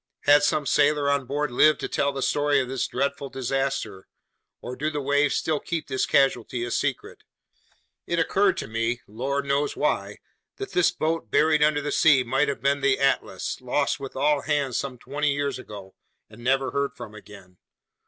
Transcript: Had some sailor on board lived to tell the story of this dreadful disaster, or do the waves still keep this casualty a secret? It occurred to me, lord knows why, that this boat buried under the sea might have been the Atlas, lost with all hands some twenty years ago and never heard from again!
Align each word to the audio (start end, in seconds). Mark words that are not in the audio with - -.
Had 0.21 0.41
some 0.41 0.65
sailor 0.65 1.11
on 1.11 1.27
board 1.27 1.51
lived 1.51 1.79
to 1.81 1.87
tell 1.87 2.11
the 2.11 2.23
story 2.23 2.59
of 2.59 2.67
this 2.67 2.87
dreadful 2.87 3.29
disaster, 3.29 4.07
or 4.59 4.75
do 4.75 4.89
the 4.89 4.99
waves 4.99 5.35
still 5.35 5.59
keep 5.59 5.87
this 5.87 6.07
casualty 6.07 6.63
a 6.65 6.71
secret? 6.71 7.19
It 8.07 8.17
occurred 8.17 8.57
to 8.57 8.67
me, 8.67 9.01
lord 9.05 9.45
knows 9.45 9.77
why, 9.77 10.17
that 10.55 10.71
this 10.71 10.89
boat 10.89 11.29
buried 11.29 11.61
under 11.61 11.81
the 11.83 11.91
sea 11.91 12.23
might 12.23 12.47
have 12.47 12.61
been 12.63 12.81
the 12.81 12.97
Atlas, 12.99 13.61
lost 13.61 13.99
with 13.99 14.15
all 14.15 14.41
hands 14.41 14.75
some 14.75 14.97
twenty 14.97 15.31
years 15.33 15.59
ago 15.59 15.93
and 16.31 16.43
never 16.43 16.71
heard 16.71 16.95
from 16.95 17.13
again! 17.13 17.57